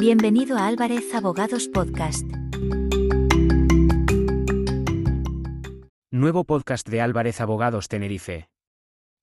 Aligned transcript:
Bienvenido 0.00 0.56
a 0.56 0.68
Álvarez 0.68 1.12
Abogados 1.12 1.66
Podcast. 1.66 2.24
Nuevo 6.12 6.44
podcast 6.44 6.88
de 6.88 7.00
Álvarez 7.00 7.40
Abogados 7.40 7.88
Tenerife. 7.88 8.48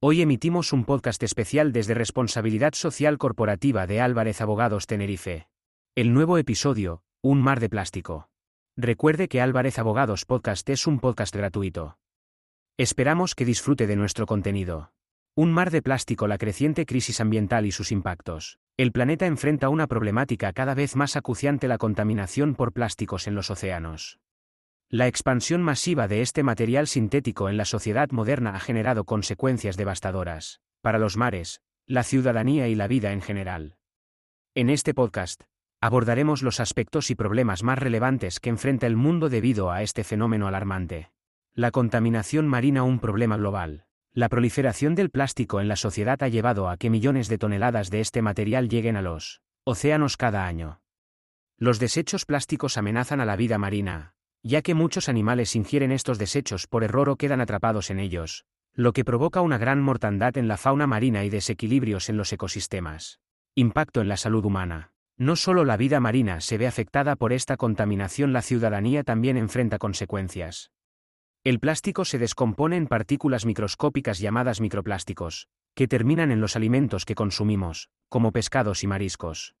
Hoy 0.00 0.22
emitimos 0.22 0.72
un 0.72 0.86
podcast 0.86 1.22
especial 1.24 1.72
desde 1.72 1.92
Responsabilidad 1.92 2.72
Social 2.72 3.18
Corporativa 3.18 3.86
de 3.86 4.00
Álvarez 4.00 4.40
Abogados 4.40 4.86
Tenerife. 4.86 5.46
El 5.94 6.14
nuevo 6.14 6.38
episodio, 6.38 7.02
Un 7.22 7.42
mar 7.42 7.60
de 7.60 7.68
plástico. 7.68 8.30
Recuerde 8.74 9.28
que 9.28 9.42
Álvarez 9.42 9.78
Abogados 9.78 10.24
Podcast 10.24 10.66
es 10.70 10.86
un 10.86 11.00
podcast 11.00 11.36
gratuito. 11.36 11.98
Esperamos 12.78 13.34
que 13.34 13.44
disfrute 13.44 13.86
de 13.86 13.96
nuestro 13.96 14.24
contenido. 14.24 14.94
Un 15.36 15.52
mar 15.52 15.70
de 15.70 15.82
plástico, 15.82 16.26
la 16.26 16.38
creciente 16.38 16.86
crisis 16.86 17.20
ambiental 17.20 17.66
y 17.66 17.72
sus 17.72 17.92
impactos. 17.92 18.58
El 18.78 18.90
planeta 18.90 19.26
enfrenta 19.26 19.68
una 19.68 19.86
problemática 19.86 20.52
cada 20.52 20.74
vez 20.74 20.96
más 20.96 21.16
acuciante, 21.16 21.68
la 21.68 21.76
contaminación 21.76 22.54
por 22.54 22.72
plásticos 22.72 23.26
en 23.26 23.34
los 23.34 23.50
océanos. 23.50 24.18
La 24.88 25.06
expansión 25.06 25.62
masiva 25.62 26.08
de 26.08 26.22
este 26.22 26.42
material 26.42 26.86
sintético 26.86 27.50
en 27.50 27.58
la 27.58 27.66
sociedad 27.66 28.10
moderna 28.10 28.54
ha 28.54 28.60
generado 28.60 29.04
consecuencias 29.04 29.76
devastadoras, 29.76 30.60
para 30.80 30.98
los 30.98 31.18
mares, 31.18 31.60
la 31.86 32.02
ciudadanía 32.02 32.68
y 32.68 32.74
la 32.74 32.88
vida 32.88 33.12
en 33.12 33.20
general. 33.20 33.76
En 34.54 34.70
este 34.70 34.94
podcast, 34.94 35.42
abordaremos 35.80 36.42
los 36.42 36.58
aspectos 36.58 37.10
y 37.10 37.14
problemas 37.14 37.62
más 37.62 37.78
relevantes 37.78 38.40
que 38.40 38.50
enfrenta 38.50 38.86
el 38.86 38.96
mundo 38.96 39.28
debido 39.28 39.70
a 39.70 39.82
este 39.82 40.02
fenómeno 40.02 40.46
alarmante. 40.46 41.10
La 41.54 41.70
contaminación 41.70 42.48
marina 42.48 42.84
un 42.84 43.00
problema 43.00 43.36
global. 43.36 43.84
La 44.14 44.28
proliferación 44.28 44.94
del 44.94 45.08
plástico 45.08 45.58
en 45.62 45.68
la 45.68 45.76
sociedad 45.76 46.22
ha 46.22 46.28
llevado 46.28 46.68
a 46.68 46.76
que 46.76 46.90
millones 46.90 47.28
de 47.28 47.38
toneladas 47.38 47.88
de 47.88 48.00
este 48.00 48.20
material 48.20 48.68
lleguen 48.68 48.96
a 48.96 49.02
los 49.02 49.40
océanos 49.64 50.18
cada 50.18 50.46
año. 50.46 50.82
Los 51.56 51.78
desechos 51.78 52.26
plásticos 52.26 52.76
amenazan 52.76 53.20
a 53.20 53.24
la 53.24 53.36
vida 53.36 53.56
marina, 53.56 54.14
ya 54.42 54.60
que 54.60 54.74
muchos 54.74 55.08
animales 55.08 55.56
ingieren 55.56 55.92
estos 55.92 56.18
desechos 56.18 56.66
por 56.66 56.84
error 56.84 57.08
o 57.08 57.16
quedan 57.16 57.40
atrapados 57.40 57.88
en 57.88 58.00
ellos, 58.00 58.44
lo 58.74 58.92
que 58.92 59.04
provoca 59.04 59.40
una 59.40 59.56
gran 59.56 59.80
mortandad 59.80 60.36
en 60.36 60.46
la 60.46 60.58
fauna 60.58 60.86
marina 60.86 61.24
y 61.24 61.30
desequilibrios 61.30 62.10
en 62.10 62.18
los 62.18 62.34
ecosistemas. 62.34 63.18
Impacto 63.54 64.02
en 64.02 64.08
la 64.08 64.18
salud 64.18 64.44
humana. 64.44 64.92
No 65.16 65.36
solo 65.36 65.64
la 65.64 65.78
vida 65.78 66.00
marina 66.00 66.42
se 66.42 66.58
ve 66.58 66.66
afectada 66.66 67.16
por 67.16 67.32
esta 67.32 67.56
contaminación, 67.56 68.34
la 68.34 68.42
ciudadanía 68.42 69.04
también 69.04 69.38
enfrenta 69.38 69.78
consecuencias. 69.78 70.70
El 71.44 71.58
plástico 71.58 72.04
se 72.04 72.20
descompone 72.20 72.76
en 72.76 72.86
partículas 72.86 73.46
microscópicas 73.46 74.20
llamadas 74.20 74.60
microplásticos, 74.60 75.48
que 75.74 75.88
terminan 75.88 76.30
en 76.30 76.40
los 76.40 76.54
alimentos 76.54 77.04
que 77.04 77.16
consumimos, 77.16 77.88
como 78.08 78.30
pescados 78.30 78.84
y 78.84 78.86
mariscos. 78.86 79.56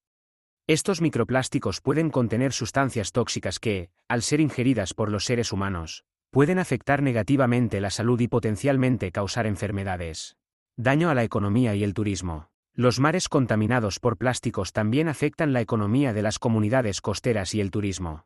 Estos 0.68 1.00
microplásticos 1.00 1.80
pueden 1.80 2.10
contener 2.10 2.52
sustancias 2.52 3.10
tóxicas 3.10 3.58
que, 3.58 3.90
al 4.06 4.22
ser 4.22 4.40
ingeridas 4.40 4.94
por 4.94 5.10
los 5.10 5.24
seres 5.24 5.52
humanos, 5.52 6.04
pueden 6.30 6.60
afectar 6.60 7.02
negativamente 7.02 7.80
la 7.80 7.90
salud 7.90 8.20
y 8.20 8.28
potencialmente 8.28 9.10
causar 9.10 9.46
enfermedades. 9.48 10.36
Daño 10.76 11.10
a 11.10 11.14
la 11.14 11.24
economía 11.24 11.74
y 11.74 11.82
el 11.82 11.94
turismo. 11.94 12.48
Los 12.74 13.00
mares 13.00 13.28
contaminados 13.28 13.98
por 13.98 14.18
plásticos 14.18 14.72
también 14.72 15.08
afectan 15.08 15.52
la 15.52 15.60
economía 15.60 16.12
de 16.12 16.22
las 16.22 16.38
comunidades 16.38 17.00
costeras 17.00 17.56
y 17.56 17.60
el 17.60 17.72
turismo. 17.72 18.24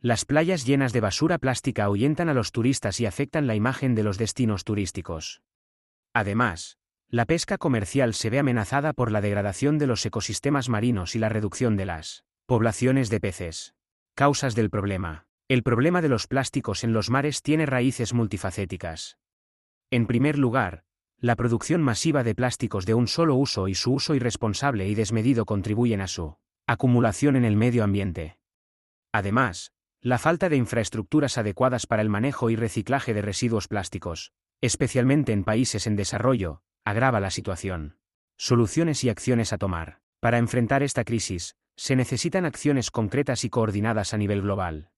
Las 0.00 0.24
playas 0.24 0.64
llenas 0.64 0.92
de 0.92 1.00
basura 1.00 1.38
plástica 1.38 1.84
ahuyentan 1.84 2.28
a 2.28 2.34
los 2.34 2.52
turistas 2.52 3.00
y 3.00 3.06
afectan 3.06 3.48
la 3.48 3.56
imagen 3.56 3.96
de 3.96 4.04
los 4.04 4.16
destinos 4.16 4.62
turísticos. 4.62 5.42
Además, 6.14 6.78
la 7.08 7.24
pesca 7.24 7.58
comercial 7.58 8.14
se 8.14 8.30
ve 8.30 8.38
amenazada 8.38 8.92
por 8.92 9.10
la 9.10 9.20
degradación 9.20 9.76
de 9.78 9.88
los 9.88 10.06
ecosistemas 10.06 10.68
marinos 10.68 11.16
y 11.16 11.18
la 11.18 11.28
reducción 11.28 11.76
de 11.76 11.86
las 11.86 12.24
poblaciones 12.46 13.10
de 13.10 13.18
peces. 13.18 13.74
Causas 14.14 14.54
del 14.54 14.70
problema. 14.70 15.26
El 15.48 15.64
problema 15.64 16.00
de 16.00 16.08
los 16.08 16.28
plásticos 16.28 16.84
en 16.84 16.92
los 16.92 17.10
mares 17.10 17.42
tiene 17.42 17.66
raíces 17.66 18.14
multifacéticas. 18.14 19.18
En 19.90 20.06
primer 20.06 20.38
lugar, 20.38 20.84
la 21.18 21.34
producción 21.34 21.82
masiva 21.82 22.22
de 22.22 22.36
plásticos 22.36 22.86
de 22.86 22.94
un 22.94 23.08
solo 23.08 23.34
uso 23.34 23.66
y 23.66 23.74
su 23.74 23.94
uso 23.94 24.14
irresponsable 24.14 24.86
y 24.86 24.94
desmedido 24.94 25.44
contribuyen 25.44 26.02
a 26.02 26.06
su 26.06 26.36
acumulación 26.68 27.34
en 27.34 27.44
el 27.44 27.56
medio 27.56 27.82
ambiente. 27.82 28.38
Además, 29.10 29.72
la 30.00 30.18
falta 30.18 30.48
de 30.48 30.56
infraestructuras 30.56 31.38
adecuadas 31.38 31.86
para 31.86 32.02
el 32.02 32.08
manejo 32.08 32.50
y 32.50 32.56
reciclaje 32.56 33.14
de 33.14 33.22
residuos 33.22 33.68
plásticos, 33.68 34.32
especialmente 34.60 35.32
en 35.32 35.44
países 35.44 35.86
en 35.86 35.96
desarrollo, 35.96 36.62
agrava 36.84 37.20
la 37.20 37.30
situación. 37.30 37.98
Soluciones 38.36 39.02
y 39.04 39.08
acciones 39.08 39.52
a 39.52 39.58
tomar. 39.58 40.00
Para 40.20 40.38
enfrentar 40.38 40.82
esta 40.82 41.04
crisis, 41.04 41.56
se 41.76 41.96
necesitan 41.96 42.44
acciones 42.44 42.90
concretas 42.90 43.44
y 43.44 43.50
coordinadas 43.50 44.14
a 44.14 44.16
nivel 44.18 44.42
global. 44.42 44.90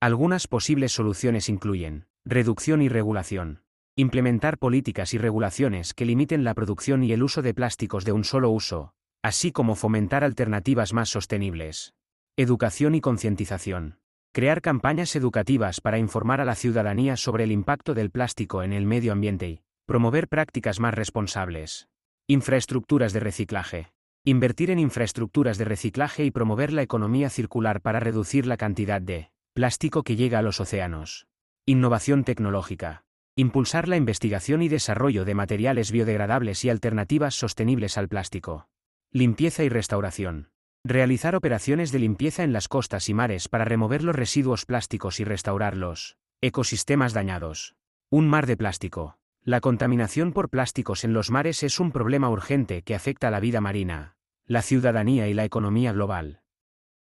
Algunas 0.00 0.48
posibles 0.48 0.92
soluciones 0.92 1.48
incluyen 1.48 2.06
reducción 2.24 2.82
y 2.82 2.88
regulación, 2.88 3.64
Implementar 3.96 4.58
políticas 4.58 5.14
y 5.14 5.18
regulaciones 5.18 5.94
que 5.94 6.04
limiten 6.04 6.42
la 6.42 6.54
producción 6.54 7.04
y 7.04 7.12
el 7.12 7.22
uso 7.22 7.42
de 7.42 7.54
plásticos 7.54 8.04
de 8.04 8.10
un 8.10 8.24
solo 8.24 8.50
uso, 8.50 8.92
así 9.22 9.52
como 9.52 9.76
fomentar 9.76 10.24
alternativas 10.24 10.92
más 10.92 11.10
sostenibles. 11.10 11.94
Educación 12.36 12.96
y 12.96 13.00
concientización. 13.00 14.00
Crear 14.34 14.62
campañas 14.62 15.14
educativas 15.14 15.80
para 15.80 16.00
informar 16.00 16.40
a 16.40 16.44
la 16.44 16.56
ciudadanía 16.56 17.16
sobre 17.16 17.44
el 17.44 17.52
impacto 17.52 17.94
del 17.94 18.10
plástico 18.10 18.64
en 18.64 18.72
el 18.72 18.84
medio 18.84 19.12
ambiente 19.12 19.48
y 19.48 19.62
promover 19.86 20.26
prácticas 20.26 20.80
más 20.80 20.92
responsables. 20.92 21.86
Infraestructuras 22.26 23.12
de 23.12 23.20
reciclaje. 23.20 23.92
Invertir 24.24 24.72
en 24.72 24.80
infraestructuras 24.80 25.56
de 25.56 25.66
reciclaje 25.66 26.24
y 26.24 26.32
promover 26.32 26.72
la 26.72 26.82
economía 26.82 27.30
circular 27.30 27.80
para 27.80 28.00
reducir 28.00 28.44
la 28.44 28.56
cantidad 28.56 29.00
de 29.00 29.30
plástico 29.52 30.02
que 30.02 30.16
llega 30.16 30.40
a 30.40 30.42
los 30.42 30.58
océanos. 30.58 31.28
Innovación 31.64 32.24
tecnológica. 32.24 33.04
Impulsar 33.36 33.86
la 33.86 33.96
investigación 33.96 34.62
y 34.62 34.68
desarrollo 34.68 35.24
de 35.24 35.36
materiales 35.36 35.92
biodegradables 35.92 36.64
y 36.64 36.70
alternativas 36.70 37.36
sostenibles 37.36 37.96
al 37.98 38.08
plástico. 38.08 38.66
Limpieza 39.12 39.62
y 39.62 39.68
restauración. 39.68 40.48
Realizar 40.86 41.34
operaciones 41.34 41.92
de 41.92 41.98
limpieza 41.98 42.42
en 42.42 42.52
las 42.52 42.68
costas 42.68 43.08
y 43.08 43.14
mares 43.14 43.48
para 43.48 43.64
remover 43.64 44.04
los 44.04 44.14
residuos 44.14 44.66
plásticos 44.66 45.18
y 45.18 45.24
restaurarlos. 45.24 46.18
Ecosistemas 46.42 47.14
dañados. 47.14 47.74
Un 48.10 48.28
mar 48.28 48.44
de 48.46 48.58
plástico. 48.58 49.16
La 49.44 49.62
contaminación 49.62 50.34
por 50.34 50.50
plásticos 50.50 51.04
en 51.04 51.14
los 51.14 51.30
mares 51.30 51.62
es 51.62 51.80
un 51.80 51.90
problema 51.90 52.28
urgente 52.28 52.82
que 52.82 52.94
afecta 52.94 53.28
a 53.28 53.30
la 53.30 53.40
vida 53.40 53.62
marina, 53.62 54.16
la 54.44 54.60
ciudadanía 54.60 55.26
y 55.26 55.32
la 55.32 55.46
economía 55.46 55.94
global. 55.94 56.42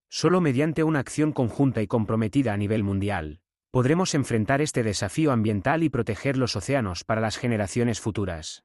Solo 0.08 0.40
mediante 0.40 0.85
una 0.85 1.00
acción 1.00 1.34
conjunta 1.34 1.81
y 1.81 1.88
comprometida 1.88 2.53
a 2.53 2.58
nivel 2.58 2.81
mundial, 2.81 3.41
podremos 3.72 4.16
enfrentar 4.16 4.62
este 4.62 4.84
desafío 4.84 5.34
ambiental 5.34 5.84
y 5.84 5.90
proteger 5.90 6.38
los 6.38 6.56
océanos 6.56 7.03
para 7.03 7.19
las 7.19 7.35
generaciones 7.35 8.00
futuras. 8.00 8.64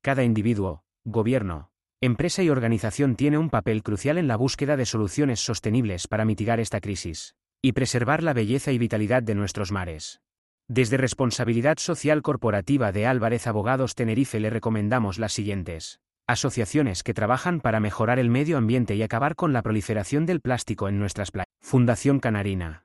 Cada 0.00 0.24
individuo, 0.24 0.82
gobierno, 1.04 1.69
empresa 2.02 2.42
y 2.42 2.48
organización 2.48 3.14
tiene 3.14 3.36
un 3.36 3.50
papel 3.50 3.82
crucial 3.82 4.16
en 4.16 4.26
la 4.26 4.36
búsqueda 4.36 4.78
de 4.78 4.86
soluciones 4.86 5.40
sostenibles 5.40 6.08
para 6.08 6.24
mitigar 6.24 6.58
esta 6.58 6.80
crisis 6.80 7.34
y 7.60 7.72
preservar 7.72 8.22
la 8.22 8.32
belleza 8.32 8.72
y 8.72 8.78
vitalidad 8.78 9.22
de 9.22 9.34
nuestros 9.34 9.70
mares. 9.70 10.22
Desde 10.66 10.96
Responsabilidad 10.96 11.76
Social 11.78 12.22
Corporativa 12.22 12.90
de 12.90 13.06
Álvarez 13.06 13.46
Abogados 13.46 13.94
Tenerife 13.94 14.40
le 14.40 14.48
recomendamos 14.48 15.18
las 15.18 15.32
siguientes 15.32 16.00
asociaciones 16.26 17.02
que 17.02 17.12
trabajan 17.12 17.60
para 17.60 17.80
mejorar 17.80 18.20
el 18.20 18.30
medio 18.30 18.56
ambiente 18.56 18.94
y 18.94 19.02
acabar 19.02 19.34
con 19.34 19.52
la 19.52 19.62
proliferación 19.62 20.26
del 20.26 20.40
plástico 20.40 20.88
en 20.88 20.98
nuestras 20.98 21.32
playas. 21.32 21.48
Fundación 21.60 22.20
Canarina. 22.20 22.84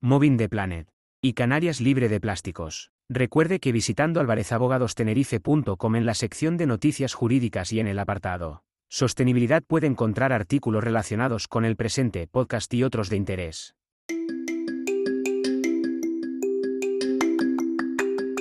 Moving 0.00 0.38
the 0.38 0.48
Planet. 0.48 0.88
Y 1.20 1.34
Canarias 1.34 1.82
libre 1.82 2.08
de 2.08 2.18
plásticos. 2.18 2.91
Recuerde 3.14 3.60
que 3.60 3.72
visitando 3.72 4.20
alvarezabogadostenerife.com 4.20 5.96
en 5.96 6.06
la 6.06 6.14
sección 6.14 6.56
de 6.56 6.66
noticias 6.66 7.12
jurídicas 7.12 7.70
y 7.72 7.78
en 7.78 7.86
el 7.86 7.98
apartado 7.98 8.64
Sostenibilidad 8.88 9.62
puede 9.62 9.86
encontrar 9.86 10.32
artículos 10.32 10.82
relacionados 10.82 11.46
con 11.46 11.66
el 11.66 11.76
presente 11.76 12.26
podcast 12.26 12.72
y 12.72 12.84
otros 12.84 13.10
de 13.10 13.16
interés. 13.16 13.74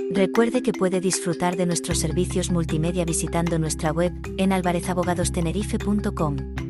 Recuerde 0.09 0.61
que 0.61 0.71
puede 0.71 1.01
disfrutar 1.01 1.57
de 1.57 1.65
nuestros 1.65 1.99
servicios 1.99 2.49
multimedia 2.49 3.03
visitando 3.03 3.59
nuestra 3.59 3.91
web 3.91 4.13
en 4.37 4.53
alvarezabogadostenerife.com. 4.53 6.60